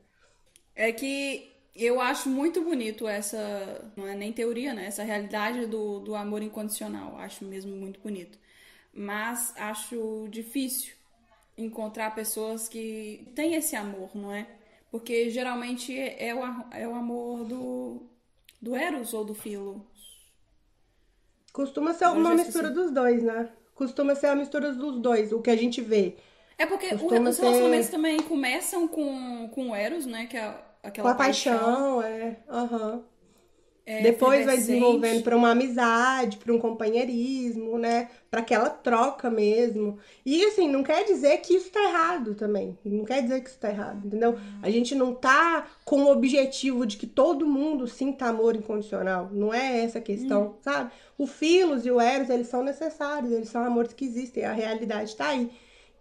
É 0.77 0.93
que 0.93 1.51
eu 1.75 2.01
acho 2.01 2.29
muito 2.29 2.63
bonito 2.63 3.09
essa, 3.09 3.91
não 3.97 4.07
é 4.07 4.15
nem 4.15 4.31
teoria, 4.31 4.75
né? 4.75 4.87
Essa 4.87 5.03
realidade 5.03 5.65
do, 5.67 6.01
do 6.01 6.15
amor 6.15 6.43
incondicional. 6.43 7.17
Acho 7.17 7.45
mesmo 7.47 7.75
muito 7.75 7.99
bonito 8.01 8.39
mas 8.93 9.55
acho 9.57 10.29
difícil 10.29 10.95
encontrar 11.56 12.14
pessoas 12.14 12.69
que 12.69 13.31
têm 13.34 13.54
esse 13.54 13.76
amor, 13.76 14.10
não 14.14 14.32
é? 14.32 14.46
Porque 14.90 15.31
geralmente 15.31 15.99
é 15.99 16.34
o, 16.34 16.40
é 16.71 16.87
o 16.87 16.94
amor 16.94 17.44
do, 17.44 18.02
do 18.61 18.76
Eros 18.76 19.14
ou 19.14 19.25
do 19.25 19.35
Filo. 19.35 19.87
Costuma 21.52 21.92
ser 21.92 22.06
uma 22.06 22.35
mistura 22.35 22.71
dos 22.71 22.90
dois, 22.90 23.23
né? 23.23 23.50
Costuma 23.75 24.14
ser 24.14 24.28
a 24.28 24.35
mistura 24.35 24.73
dos 24.73 25.00
dois, 25.00 25.32
o 25.32 25.40
que 25.40 25.50
a 25.50 25.56
gente 25.56 25.80
vê. 25.80 26.16
É 26.59 26.66
porque 26.66 26.87
o, 26.94 26.94
os 26.94 27.37
ser... 27.37 27.42
relacionamentos 27.42 27.88
também 27.88 28.21
começam 28.23 28.87
com, 28.87 29.49
com 29.49 29.71
o 29.71 29.75
Eros, 29.75 30.06
né? 30.06 30.26
Que 30.26 30.37
é 30.37 30.54
aquela 30.82 31.09
com 31.09 31.14
a 31.14 31.14
paixão. 31.14 31.59
paixão 31.59 32.02
é. 32.02 32.37
Uhum. 32.49 33.04
É, 33.85 34.01
Depois 34.01 34.47
vai 34.47 34.57
desenvolvendo 34.57 35.25
para 35.25 35.37
uma 35.37 35.51
amizade, 35.51 36.37
para 36.37 36.53
um 36.53 36.59
companheirismo, 36.59 37.77
né? 37.79 38.09
Para 38.31 38.41
aquela 38.41 38.71
troca 38.71 39.29
mesmo. 39.29 39.99
E 40.25 40.45
assim, 40.45 40.69
não 40.69 40.85
quer 40.85 41.05
dizer 41.05 41.39
que 41.39 41.55
isso 41.55 41.69
tá 41.71 41.83
errado 41.83 42.37
também. 42.37 42.79
Não 42.85 43.05
quer 43.05 43.23
dizer 43.23 43.41
que 43.41 43.51
isso 43.51 43.59
tá 43.59 43.71
errado, 43.71 44.07
entendeu? 44.07 44.39
A 44.62 44.71
gente 44.71 44.95
não 44.95 45.12
tá 45.12 45.67
com 45.85 46.05
o 46.05 46.12
objetivo 46.12 46.87
de 46.87 46.97
que 46.97 47.09
todo 47.09 47.45
mundo 47.45 47.89
sinta 47.89 48.27
amor 48.27 48.55
incondicional. 48.55 49.29
Não 49.33 49.53
é 49.53 49.83
essa 49.83 49.99
a 49.99 50.03
questão, 50.03 50.43
hum. 50.43 50.55
sabe? 50.61 50.93
O 51.19 51.27
Filos 51.27 51.85
e 51.85 51.91
o 51.91 52.01
Eros, 52.01 52.31
eles 52.31 52.47
são 52.47 52.62
necessários, 52.62 53.33
eles 53.33 53.49
são 53.49 53.65
amores 53.65 53.93
que 53.93 54.05
existem, 54.05 54.45
a 54.45 54.53
realidade 54.53 55.17
tá 55.17 55.29
aí. 55.29 55.51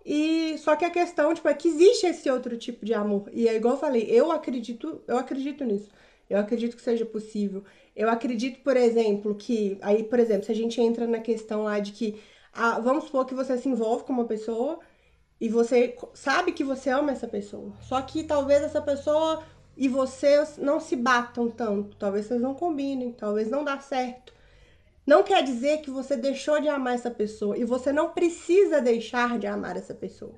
E 0.05 0.55
só 0.59 0.75
que 0.75 0.85
a 0.85 0.89
questão, 0.89 1.33
tipo, 1.33 1.47
é 1.47 1.53
que 1.53 1.67
existe 1.67 2.05
esse 2.05 2.29
outro 2.29 2.57
tipo 2.57 2.85
de 2.85 2.93
amor. 2.93 3.29
E 3.33 3.47
é 3.47 3.55
igual 3.55 3.75
eu 3.75 3.79
falei, 3.79 4.05
eu 4.09 4.31
acredito, 4.31 5.01
eu 5.07 5.17
acredito 5.17 5.63
nisso. 5.63 5.89
Eu 6.31 6.39
acredito 6.39 6.75
que 6.75 6.81
seja 6.81 7.05
possível. 7.05 7.63
Eu 7.95 8.09
acredito, 8.09 8.61
por 8.61 8.77
exemplo, 8.77 9.35
que. 9.35 9.77
Aí, 9.81 10.03
por 10.03 10.19
exemplo, 10.19 10.45
se 10.45 10.51
a 10.51 10.55
gente 10.55 10.79
entra 10.81 11.05
na 11.05 11.19
questão 11.19 11.63
lá 11.63 11.79
de 11.79 11.91
que. 11.91 12.21
Ah, 12.53 12.79
vamos 12.79 13.05
supor 13.05 13.25
que 13.25 13.33
você 13.33 13.57
se 13.57 13.69
envolve 13.69 14.03
com 14.03 14.13
uma 14.13 14.25
pessoa 14.25 14.79
e 15.39 15.49
você 15.49 15.95
sabe 16.13 16.51
que 16.51 16.63
você 16.63 16.89
ama 16.89 17.11
essa 17.11 17.27
pessoa. 17.27 17.73
Só 17.81 18.01
que 18.01 18.23
talvez 18.23 18.61
essa 18.61 18.81
pessoa 18.81 19.43
e 19.75 19.87
você 19.87 20.45
não 20.57 20.79
se 20.79 20.95
batam 20.95 21.49
tanto. 21.49 21.95
Talvez 21.97 22.25
vocês 22.25 22.41
não 22.41 22.53
combinem, 22.53 23.11
talvez 23.11 23.49
não 23.49 23.63
dá 23.63 23.79
certo. 23.79 24.33
Não 25.05 25.23
quer 25.23 25.43
dizer 25.43 25.81
que 25.81 25.89
você 25.89 26.15
deixou 26.15 26.61
de 26.61 26.67
amar 26.67 26.93
essa 26.93 27.09
pessoa 27.09 27.57
e 27.57 27.65
você 27.65 27.91
não 27.91 28.09
precisa 28.09 28.79
deixar 28.79 29.39
de 29.39 29.47
amar 29.47 29.75
essa 29.75 29.93
pessoa. 29.93 30.35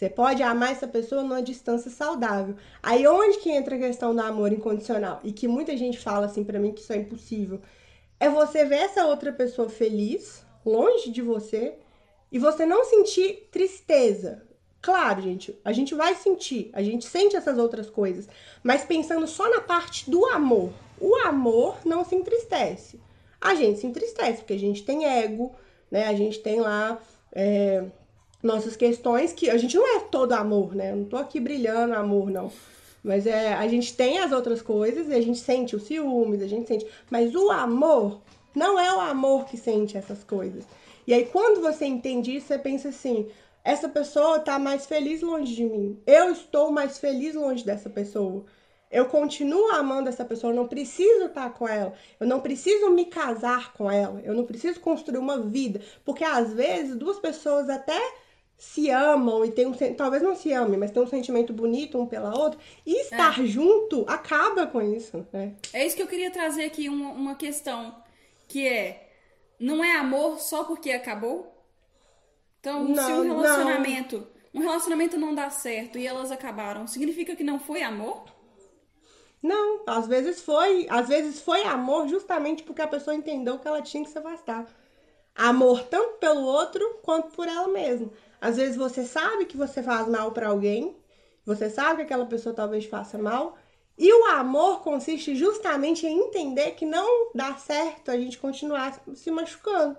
Você 0.00 0.08
pode 0.08 0.42
amar 0.42 0.72
essa 0.72 0.88
pessoa 0.88 1.22
numa 1.22 1.42
distância 1.42 1.90
saudável. 1.90 2.56
Aí 2.82 3.06
onde 3.06 3.36
que 3.36 3.50
entra 3.50 3.76
a 3.76 3.78
questão 3.78 4.14
do 4.14 4.22
amor 4.22 4.50
incondicional? 4.50 5.20
E 5.22 5.30
que 5.30 5.46
muita 5.46 5.76
gente 5.76 5.98
fala 5.98 6.24
assim 6.24 6.42
para 6.42 6.58
mim 6.58 6.72
que 6.72 6.80
isso 6.80 6.94
é 6.94 6.96
impossível. 6.96 7.60
É 8.18 8.26
você 8.26 8.64
ver 8.64 8.76
essa 8.76 9.04
outra 9.04 9.30
pessoa 9.30 9.68
feliz, 9.68 10.42
longe 10.64 11.10
de 11.10 11.20
você, 11.20 11.74
e 12.32 12.38
você 12.38 12.64
não 12.64 12.82
sentir 12.82 13.46
tristeza 13.52 14.42
Claro, 14.80 15.20
gente, 15.20 15.54
a 15.62 15.72
gente 15.72 15.94
vai 15.94 16.14
sentir, 16.14 16.70
a 16.72 16.82
gente 16.82 17.04
sente 17.04 17.36
essas 17.36 17.58
outras 17.58 17.90
coisas, 17.90 18.26
mas 18.62 18.82
pensando 18.82 19.26
só 19.26 19.50
na 19.50 19.60
parte 19.60 20.10
do 20.10 20.24
amor. 20.24 20.72
O 20.98 21.14
amor 21.16 21.76
não 21.84 22.02
se 22.02 22.16
entristece. 22.16 22.98
A 23.38 23.54
gente 23.54 23.78
se 23.78 23.86
entristece, 23.86 24.38
porque 24.38 24.54
a 24.54 24.58
gente 24.58 24.82
tem 24.82 25.04
ego, 25.04 25.54
né? 25.90 26.06
A 26.06 26.14
gente 26.14 26.38
tem 26.38 26.60
lá 26.60 26.98
é, 27.30 27.84
nossas 28.42 28.76
questões 28.76 29.32
que 29.32 29.50
a 29.50 29.56
gente 29.56 29.76
não 29.76 29.96
é 29.96 30.00
todo 30.00 30.32
amor, 30.32 30.74
né? 30.74 30.92
Eu 30.92 30.96
não 30.96 31.04
tô 31.04 31.16
aqui 31.16 31.38
brilhando 31.38 31.94
amor, 31.94 32.30
não. 32.30 32.50
Mas 33.02 33.26
é, 33.26 33.54
a 33.54 33.66
gente 33.68 33.96
tem 33.96 34.18
as 34.18 34.32
outras 34.32 34.60
coisas 34.60 35.08
e 35.08 35.14
a 35.14 35.20
gente 35.20 35.38
sente 35.38 35.74
os 35.74 35.84
ciúmes, 35.84 36.42
a 36.42 36.46
gente 36.46 36.68
sente. 36.68 36.86
Mas 37.10 37.34
o 37.34 37.50
amor 37.50 38.20
não 38.54 38.78
é 38.78 38.94
o 38.94 39.00
amor 39.00 39.46
que 39.46 39.56
sente 39.56 39.96
essas 39.96 40.22
coisas. 40.24 40.64
E 41.06 41.14
aí, 41.14 41.24
quando 41.26 41.60
você 41.60 41.86
entende 41.86 42.36
isso, 42.36 42.48
você 42.48 42.58
pensa 42.58 42.88
assim: 42.88 43.28
essa 43.64 43.88
pessoa 43.88 44.38
tá 44.38 44.58
mais 44.58 44.86
feliz 44.86 45.22
longe 45.22 45.54
de 45.54 45.64
mim. 45.64 45.98
Eu 46.06 46.30
estou 46.30 46.70
mais 46.70 46.98
feliz 46.98 47.34
longe 47.34 47.64
dessa 47.64 47.88
pessoa. 47.88 48.44
Eu 48.90 49.04
continuo 49.04 49.70
amando 49.70 50.08
essa 50.08 50.24
pessoa, 50.24 50.52
eu 50.52 50.56
não 50.56 50.66
preciso 50.66 51.26
estar 51.26 51.50
com 51.50 51.68
ela, 51.68 51.94
eu 52.18 52.26
não 52.26 52.40
preciso 52.40 52.90
me 52.90 53.04
casar 53.04 53.72
com 53.72 53.88
ela, 53.88 54.20
eu 54.24 54.34
não 54.34 54.44
preciso 54.44 54.80
construir 54.80 55.18
uma 55.18 55.38
vida, 55.38 55.80
porque 56.04 56.24
às 56.24 56.52
vezes 56.52 56.96
duas 56.96 57.20
pessoas 57.20 57.70
até 57.70 58.00
se 58.60 58.90
amam 58.90 59.42
e 59.42 59.50
tem 59.50 59.64
um 59.64 59.72
talvez 59.96 60.22
não 60.22 60.36
se 60.36 60.52
amem, 60.52 60.78
mas 60.78 60.90
tem 60.90 61.02
um 61.02 61.06
sentimento 61.06 61.50
bonito 61.50 61.98
um 61.98 62.06
pela 62.06 62.38
outra 62.38 62.60
e 62.84 63.00
estar 63.00 63.40
é. 63.40 63.46
junto 63.46 64.04
acaba 64.06 64.66
com 64.66 64.82
isso, 64.82 65.26
né? 65.32 65.54
É 65.72 65.86
isso 65.86 65.96
que 65.96 66.02
eu 66.02 66.06
queria 66.06 66.30
trazer 66.30 66.64
aqui 66.64 66.86
uma, 66.86 67.08
uma 67.08 67.34
questão 67.34 67.94
que 68.46 68.68
é 68.68 69.08
não 69.58 69.82
é 69.82 69.96
amor 69.96 70.38
só 70.38 70.64
porque 70.64 70.90
acabou? 70.90 71.50
Então, 72.60 72.84
não, 72.84 73.06
se 73.06 73.12
um 73.12 73.22
relacionamento, 73.22 74.28
não. 74.52 74.60
um 74.60 74.64
relacionamento 74.66 75.18
não 75.18 75.34
dá 75.34 75.48
certo 75.48 75.98
e 75.98 76.06
elas 76.06 76.30
acabaram, 76.30 76.86
significa 76.86 77.34
que 77.34 77.42
não 77.42 77.58
foi 77.58 77.82
amor? 77.82 78.24
Não, 79.42 79.84
às 79.86 80.06
vezes 80.06 80.42
foi, 80.42 80.86
às 80.90 81.08
vezes 81.08 81.40
foi 81.40 81.62
amor 81.62 82.08
justamente 82.08 82.62
porque 82.62 82.82
a 82.82 82.86
pessoa 82.86 83.16
entendeu 83.16 83.58
que 83.58 83.66
ela 83.66 83.80
tinha 83.80 84.04
que 84.04 84.10
se 84.10 84.18
afastar. 84.18 84.66
Amor 85.34 85.82
tanto 85.84 86.18
pelo 86.18 86.42
outro 86.42 86.98
quanto 87.02 87.34
por 87.34 87.48
ela 87.48 87.68
mesma. 87.68 88.10
Às 88.40 88.56
vezes 88.56 88.76
você 88.76 89.04
sabe 89.04 89.44
que 89.46 89.56
você 89.56 89.82
faz 89.82 90.08
mal 90.08 90.32
para 90.32 90.48
alguém, 90.48 90.96
você 91.44 91.68
sabe 91.68 91.96
que 91.96 92.02
aquela 92.02 92.26
pessoa 92.26 92.54
talvez 92.54 92.86
faça 92.86 93.18
mal, 93.18 93.56
e 93.98 94.10
o 94.12 94.24
amor 94.26 94.80
consiste 94.80 95.34
justamente 95.34 96.06
em 96.06 96.20
entender 96.20 96.70
que 96.70 96.86
não 96.86 97.30
dá 97.34 97.54
certo 97.56 98.10
a 98.10 98.16
gente 98.16 98.38
continuar 98.38 98.98
se 99.14 99.30
machucando. 99.30 99.96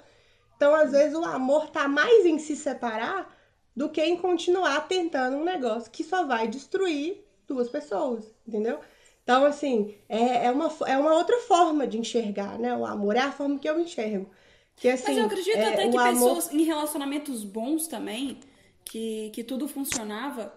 Então, 0.55 0.73
às 0.73 0.91
vezes, 0.91 1.15
o 1.15 1.23
amor 1.23 1.69
tá 1.69 1.87
mais 1.87 2.25
em 2.25 2.39
se 2.39 2.55
separar 2.55 3.31
do 3.75 3.89
que 3.89 4.01
em 4.03 4.17
continuar 4.17 4.87
tentando 4.87 5.37
um 5.37 5.43
negócio 5.43 5.91
que 5.91 6.03
só 6.03 6.25
vai 6.25 6.47
destruir 6.47 7.23
duas 7.47 7.69
pessoas, 7.69 8.33
entendeu? 8.47 8.79
Então, 9.23 9.45
assim, 9.45 9.95
é, 10.09 10.47
é, 10.47 10.51
uma, 10.51 10.71
é 10.87 10.97
uma 10.97 11.13
outra 11.13 11.37
forma 11.41 11.85
de 11.85 11.97
enxergar, 11.99 12.57
né? 12.57 12.75
O 12.75 12.85
amor 12.85 13.15
é 13.15 13.19
a 13.19 13.31
forma 13.31 13.59
que 13.59 13.69
eu 13.69 13.79
enxergo. 13.79 14.29
Que, 14.81 14.89
assim, 14.89 15.03
Mas 15.09 15.17
eu 15.17 15.25
acredito 15.25 15.57
é, 15.57 15.73
até 15.73 15.87
que 15.87 15.95
pessoas 15.95 16.51
em 16.51 16.63
relacionamentos 16.63 17.43
bons 17.43 17.85
também, 17.85 18.39
que, 18.83 19.29
que 19.29 19.43
tudo 19.43 19.67
funcionava, 19.67 20.51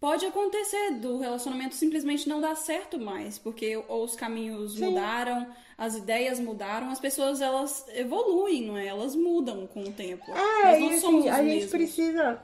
pode 0.00 0.26
acontecer 0.26 0.94
do 0.94 1.18
relacionamento 1.18 1.76
simplesmente 1.76 2.28
não 2.28 2.40
dar 2.40 2.56
certo 2.56 2.98
mais, 2.98 3.38
porque 3.38 3.80
ou 3.86 4.02
os 4.02 4.16
caminhos 4.16 4.74
Sim. 4.74 4.86
mudaram, 4.86 5.46
as 5.78 5.94
ideias 5.94 6.40
mudaram, 6.40 6.90
as 6.90 6.98
pessoas 6.98 7.40
elas 7.40 7.86
evoluem, 7.94 8.66
não 8.66 8.76
é? 8.76 8.88
Elas 8.88 9.14
mudam 9.14 9.64
com 9.68 9.84
o 9.84 9.92
tempo. 9.92 10.24
É, 10.32 10.80
Nós 10.80 10.80
não 10.80 11.18
assim, 11.18 11.28
a 11.28 11.40
mesmos. 11.40 11.52
gente 11.52 11.68
precisa 11.68 12.42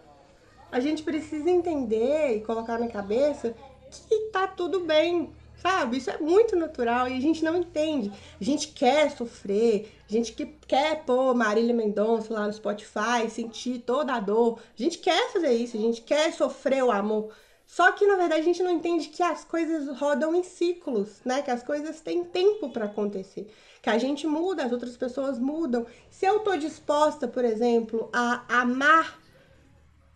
a 0.71 0.79
gente 0.79 1.03
precisa 1.03 1.51
entender 1.51 2.37
e 2.37 2.41
colocar 2.43 2.79
na 2.79 2.87
cabeça 2.87 3.57
que 3.91 4.31
tá 4.31 4.47
tudo 4.47 4.79
bem, 4.81 5.33
Sabe? 5.67 5.97
Isso 5.97 6.11
é 6.11 6.19
muito 6.19 6.55
natural 6.55 7.09
e 7.09 7.17
a 7.17 7.21
gente 7.21 7.43
não 7.43 7.57
entende. 7.57 8.13
A 8.39 8.45
gente 8.45 8.69
quer 8.69 9.11
sofrer, 9.11 9.91
a 10.07 10.13
gente 10.13 10.33
que 10.33 10.45
quer 10.45 11.05
pôr 11.07 11.35
Marília 11.35 11.73
Mendonça 11.73 12.35
lá 12.35 12.47
no 12.47 12.53
Spotify, 12.53 13.31
sentir 13.31 13.79
toda 13.79 14.13
a 14.13 14.21
dor. 14.21 14.61
A 14.79 14.83
gente 14.83 14.99
quer 14.99 15.33
fazer 15.33 15.53
isso, 15.55 15.79
a 15.79 15.81
gente 15.81 16.03
quer 16.03 16.31
sofrer 16.35 16.85
o 16.85 16.91
amor. 16.91 17.33
Só 17.67 17.93
que 17.93 18.07
na 18.07 18.15
verdade 18.15 18.43
a 18.43 18.45
gente 18.45 18.63
não 18.63 18.71
entende 18.71 19.09
que 19.09 19.23
as 19.23 19.43
coisas 19.43 19.89
rodam 19.99 20.35
em 20.35 20.43
ciclos, 20.43 21.23
né? 21.25 21.41
Que 21.41 21.51
as 21.51 21.63
coisas 21.63 21.99
têm 21.99 22.25
tempo 22.25 22.69
para 22.69 22.85
acontecer. 22.85 23.51
Que 23.81 23.89
a 23.89 23.97
gente 23.97 24.27
muda, 24.27 24.67
as 24.67 24.73
outras 24.73 24.99
pessoas 24.99 25.39
mudam. 25.39 25.87
Se 26.11 26.27
eu 26.27 26.41
tô 26.41 26.55
disposta, 26.57 27.27
por 27.27 27.43
exemplo, 27.43 28.11
a 28.13 28.45
amar 28.61 29.19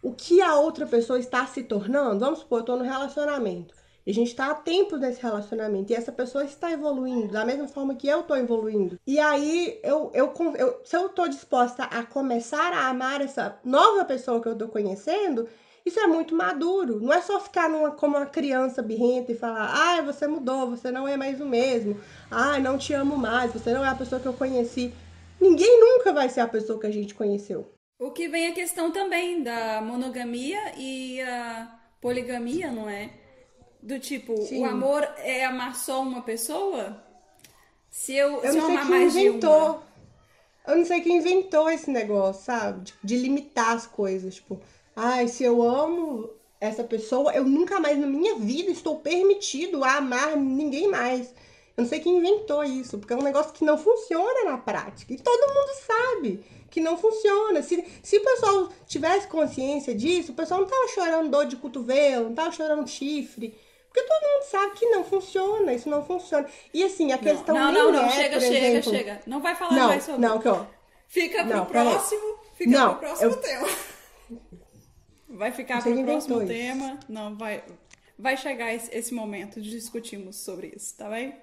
o 0.03 0.13
que 0.13 0.43
a 0.43 0.57
outra 0.57 0.87
pessoa 0.87 1.19
está 1.19 1.47
se 1.47 1.63
tornando, 1.63 2.21
vamos 2.21 2.41
supor, 2.41 2.59
eu 2.59 2.65
tô 2.67 2.77
no 2.77 2.85
relacionamento. 2.85 3.79
E 4.09 4.11
a 4.11 4.15
gente 4.15 4.29
está 4.29 4.51
há 4.51 4.55
tempo 4.55 4.97
nesse 4.97 5.21
relacionamento. 5.21 5.93
E 5.93 5.95
essa 5.95 6.11
pessoa 6.11 6.43
está 6.43 6.73
evoluindo 6.73 7.29
da 7.29 7.45
mesma 7.45 7.69
forma 7.69 7.95
que 7.95 8.09
eu 8.09 8.21
estou 8.21 8.39
evoluindo. 8.39 8.99
E 9.07 9.21
aí, 9.21 9.79
eu, 9.83 10.11
eu, 10.15 10.33
eu, 10.57 10.81
se 10.83 10.97
eu 10.97 11.09
estou 11.09 11.29
disposta 11.29 11.83
a 11.83 12.03
começar 12.03 12.73
a 12.73 12.89
amar 12.89 13.21
essa 13.21 13.61
nova 13.63 14.07
pessoa 14.07 14.41
que 14.41 14.49
eu 14.49 14.55
estou 14.55 14.69
conhecendo, 14.69 15.47
isso 15.85 16.01
é 16.01 16.07
muito 16.07 16.35
maduro. 16.35 16.99
Não 17.03 17.13
é 17.13 17.21
só 17.21 17.39
ficar 17.39 17.69
numa, 17.69 17.91
como 17.91 18.17
uma 18.17 18.25
criança 18.25 18.81
birrenta 18.81 19.31
e 19.31 19.37
falar: 19.37 19.73
ai, 19.75 20.03
você 20.03 20.27
mudou, 20.27 20.71
você 20.71 20.91
não 20.91 21.07
é 21.07 21.19
mais 21.19 21.39
o 21.39 21.45
mesmo. 21.45 22.01
Ai, 22.31 22.63
não 22.63 22.79
te 22.79 22.95
amo 22.95 23.15
mais, 23.15 23.53
você 23.53 23.75
não 23.75 23.85
é 23.85 23.89
a 23.89 23.95
pessoa 23.95 24.19
que 24.19 24.27
eu 24.27 24.33
conheci. 24.33 24.91
Ninguém 25.39 25.79
nunca 25.79 26.15
vai 26.15 26.31
ser 26.31 26.41
a 26.41 26.49
pessoa 26.49 26.81
que 26.81 26.87
a 26.87 26.91
gente 26.91 27.15
conheceu. 27.15 27.71
O 28.01 28.11
que 28.11 28.27
vem 28.27 28.47
a 28.47 28.55
questão 28.55 28.91
também 28.91 29.43
da 29.43 29.83
monogamia 29.83 30.73
e 30.79 31.21
a 31.21 31.79
poligamia, 32.01 32.71
não 32.71 32.89
é? 32.89 33.28
Do 33.83 33.99
tipo, 33.99 34.37
Sim. 34.43 34.63
o 34.63 34.65
amor 34.67 35.03
é 35.19 35.45
amar 35.45 35.77
só 35.77 36.03
uma 36.03 36.23
pessoa? 36.23 37.03
Se 37.91 38.15
eu, 38.15 38.43
eu 38.43 38.53
se 38.53 38.59
eu 38.59 38.65
amar 38.67 38.85
mais 38.87 39.15
inventou. 39.15 39.51
de 39.51 39.71
uma... 39.71 39.89
Eu 40.67 40.77
não 40.77 40.85
sei 40.85 41.01
quem 41.01 41.17
inventou 41.17 41.71
esse 41.71 41.91
negócio, 41.91 42.45
sabe? 42.45 42.83
De, 42.83 42.95
de 43.03 43.17
limitar 43.17 43.75
as 43.75 43.87
coisas. 43.87 44.35
Tipo, 44.35 44.61
ai, 44.95 45.25
ah, 45.25 45.29
se 45.29 45.43
eu 45.45 45.63
amo 45.63 46.29
essa 46.61 46.85
pessoa, 46.85 47.33
eu 47.33 47.45
nunca 47.45 47.81
mais 47.81 47.99
na 47.99 48.07
minha 48.07 48.35
vida 48.35 48.71
estou 48.71 48.99
permitido 48.99 49.83
a 49.85 49.97
amar 49.97 50.37
ninguém 50.37 50.89
mais. 50.89 51.29
Eu 51.77 51.83
não 51.83 51.87
sei 51.87 52.01
quem 52.01 52.19
inventou 52.19 52.65
isso, 52.65 52.99
porque 52.99 53.13
é 53.13 53.17
um 53.17 53.23
negócio 53.23 53.53
que 53.53 53.65
não 53.65 53.79
funciona 53.79 54.45
na 54.45 54.59
prática. 54.59 55.13
E 55.13 55.17
todo 55.17 55.55
mundo 55.55 55.71
sabe 55.87 56.45
que 56.71 56.81
não 56.81 56.99
funciona. 56.99 57.63
Se, 57.63 57.85
se 58.03 58.19
o 58.19 58.25
pessoal 58.25 58.69
tivesse 58.87 59.29
consciência 59.29 59.95
disso, 59.95 60.33
o 60.33 60.35
pessoal 60.35 60.61
não 60.61 60.69
tava 60.69 60.89
chorando 60.89 61.31
dor 61.31 61.47
de 61.47 61.57
cotovelo, 61.57 62.25
não 62.25 62.35
tava 62.35 62.53
chorando 62.53 62.89
chifre. 62.89 63.57
Porque 63.99 64.03
todo 64.03 64.33
mundo 64.33 64.45
sabe 64.45 64.75
que 64.77 64.87
não 64.87 65.05
funciona, 65.05 65.73
isso 65.73 65.89
não 65.89 66.05
funciona. 66.05 66.49
E 66.73 66.85
assim, 66.85 67.13
a 67.13 67.19
questão 67.19 67.55
não, 67.55 67.73
não, 67.73 67.93
não, 67.93 68.05
é, 68.05 68.11
chega, 68.11 68.41
chega, 68.41 68.67
exemplo... 68.67 68.91
chega. 68.91 69.21
Não 69.27 69.41
vai 69.41 69.55
falar 69.57 69.73
não, 69.73 69.89
mais 69.89 70.05
sobre 70.05 70.21
Não, 70.21 70.39
que 70.39 70.49
ó. 70.49 70.67
Fica 71.09 71.45
pro 71.45 71.57
não, 71.57 71.67
próximo, 71.67 72.39
fica 72.55 72.71
não, 72.71 72.91
pro 72.91 73.01
próximo 73.01 73.31
eu... 73.31 73.37
tema. 73.41 73.69
Vai 75.31 75.53
ficar 75.53 75.83
pro 75.83 76.05
próximo 76.05 76.47
tema. 76.47 76.99
Não, 77.09 77.35
vai 77.37 77.65
vai 78.19 78.37
chegar 78.37 78.75
esse, 78.75 78.95
esse 78.95 79.15
momento 79.15 79.61
de 79.61 79.71
discutirmos 79.71 80.37
sobre 80.37 80.73
isso, 80.77 80.97
tá 80.97 81.09
bem? 81.09 81.35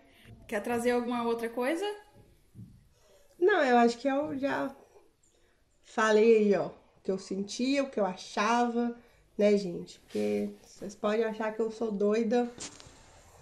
Quer 0.48 0.62
trazer 0.62 0.92
alguma 0.92 1.24
outra 1.24 1.50
coisa? 1.50 1.86
Não, 3.40 3.64
eu 3.64 3.78
acho 3.78 3.98
que 3.98 4.08
eu 4.08 4.38
já 4.38 4.76
falei 5.84 6.38
aí, 6.38 6.56
ó, 6.56 6.68
o 6.68 7.02
que 7.04 7.12
eu 7.12 7.18
sentia, 7.18 7.84
o 7.84 7.90
que 7.90 8.00
eu 8.00 8.06
achava, 8.06 8.98
né, 9.38 9.58
gente? 9.58 10.00
Porque 10.02 10.50
vocês 10.76 10.94
podem 10.94 11.24
achar 11.24 11.54
que 11.54 11.62
eu 11.62 11.72
sou 11.72 11.90
doida. 11.90 12.52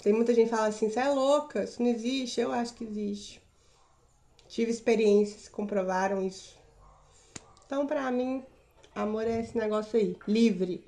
Tem 0.03 0.13
muita 0.13 0.35
gente 0.35 0.49
que 0.49 0.55
fala 0.55 0.67
assim, 0.67 0.87
você 0.87 0.99
é 0.99 1.09
louca, 1.09 1.63
isso 1.63 1.81
não 1.81 1.89
existe. 1.89 2.39
Eu 2.39 2.51
acho 2.51 2.75
que 2.75 2.83
existe. 2.83 3.41
Tive 4.47 4.69
experiências 4.69 5.47
que 5.47 5.53
comprovaram 5.53 6.23
isso. 6.23 6.59
Então, 7.65 7.87
pra 7.87 8.11
mim, 8.11 8.45
amor 8.93 9.25
é 9.25 9.39
esse 9.39 9.57
negócio 9.57 9.97
aí, 9.97 10.15
livre. 10.27 10.85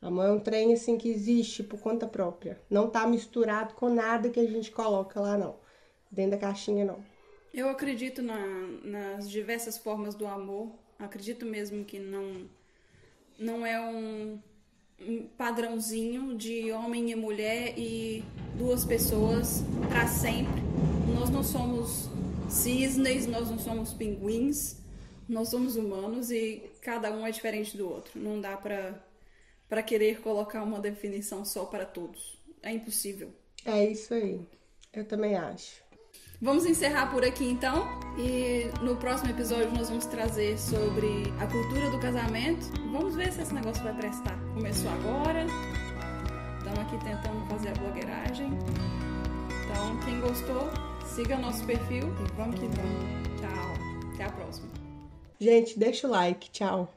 Amor 0.00 0.26
é 0.26 0.30
um 0.30 0.38
trem 0.38 0.72
assim 0.72 0.96
que 0.96 1.08
existe 1.08 1.64
por 1.64 1.80
conta 1.80 2.06
própria. 2.06 2.60
Não 2.70 2.88
tá 2.88 3.04
misturado 3.04 3.74
com 3.74 3.88
nada 3.88 4.30
que 4.30 4.38
a 4.38 4.46
gente 4.46 4.70
coloca 4.70 5.20
lá, 5.20 5.36
não. 5.36 5.56
Dentro 6.08 6.32
da 6.32 6.38
caixinha, 6.38 6.84
não. 6.84 7.04
Eu 7.52 7.68
acredito 7.68 8.22
na, 8.22 8.38
nas 8.84 9.28
diversas 9.28 9.78
formas 9.78 10.14
do 10.14 10.28
amor. 10.28 10.70
Acredito 10.96 11.44
mesmo 11.44 11.84
que 11.84 11.98
não, 11.98 12.48
não 13.36 13.66
é 13.66 13.80
um, 13.80 14.38
padrãozinho 15.36 16.36
de 16.36 16.70
homem 16.72 17.10
e 17.10 17.16
mulher 17.16 17.74
e 17.78 18.24
duas 18.56 18.84
pessoas 18.84 19.62
para 19.88 20.06
sempre. 20.06 20.62
Nós 21.14 21.30
não 21.30 21.42
somos 21.42 22.08
cisnes, 22.48 23.26
nós 23.26 23.50
não 23.50 23.58
somos 23.58 23.92
pinguins, 23.92 24.76
nós 25.28 25.48
somos 25.48 25.76
humanos 25.76 26.30
e 26.30 26.62
cada 26.80 27.12
um 27.12 27.26
é 27.26 27.30
diferente 27.30 27.76
do 27.76 27.88
outro. 27.88 28.20
Não 28.20 28.40
dá 28.40 28.56
para 28.56 29.02
para 29.68 29.82
querer 29.82 30.20
colocar 30.20 30.62
uma 30.62 30.78
definição 30.78 31.46
só 31.46 31.64
para 31.64 31.86
todos. 31.86 32.38
É 32.62 32.70
impossível. 32.70 33.32
É 33.64 33.86
isso 33.86 34.12
aí. 34.12 34.38
Eu 34.92 35.06
também 35.06 35.34
acho. 35.34 35.82
Vamos 36.42 36.66
encerrar 36.66 37.06
por 37.06 37.24
aqui 37.24 37.48
então. 37.48 37.88
E 38.18 38.68
no 38.82 38.96
próximo 38.96 39.30
episódio 39.30 39.70
nós 39.72 39.88
vamos 39.88 40.06
trazer 40.06 40.58
sobre 40.58 41.32
a 41.38 41.46
cultura 41.46 41.88
do 41.88 42.00
casamento. 42.00 42.66
Vamos 42.90 43.14
ver 43.14 43.32
se 43.32 43.42
esse 43.42 43.54
negócio 43.54 43.80
vai 43.84 43.94
prestar. 43.94 44.36
Começou 44.52 44.90
agora. 44.90 45.46
Estamos 46.58 46.80
aqui 46.80 46.98
tentando 47.04 47.46
fazer 47.48 47.68
a 47.68 47.72
blogueiragem. 47.74 48.50
Então, 49.64 49.96
quem 50.04 50.20
gostou, 50.20 50.68
siga 51.06 51.38
nosso 51.38 51.64
perfil 51.64 52.08
e 52.08 52.36
vamos 52.36 52.58
que 52.58 52.66
vamos. 52.66 53.40
Tchau. 53.40 54.12
Até 54.14 54.24
a 54.24 54.32
próxima. 54.32 54.68
Gente, 55.38 55.78
deixa 55.78 56.08
o 56.08 56.10
like. 56.10 56.50
Tchau. 56.50 56.92